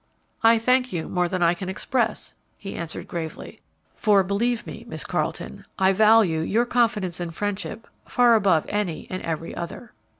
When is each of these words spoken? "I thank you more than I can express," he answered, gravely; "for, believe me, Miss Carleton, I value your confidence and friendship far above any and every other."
"I 0.41 0.57
thank 0.57 0.91
you 0.91 1.07
more 1.07 1.27
than 1.27 1.43
I 1.43 1.53
can 1.53 1.69
express," 1.69 2.33
he 2.57 2.73
answered, 2.73 3.07
gravely; 3.07 3.61
"for, 3.95 4.23
believe 4.23 4.65
me, 4.65 4.83
Miss 4.87 5.03
Carleton, 5.03 5.63
I 5.77 5.93
value 5.93 6.39
your 6.39 6.65
confidence 6.65 7.19
and 7.19 7.31
friendship 7.31 7.87
far 8.07 8.33
above 8.33 8.65
any 8.67 9.05
and 9.11 9.21
every 9.21 9.53
other." 9.55 9.91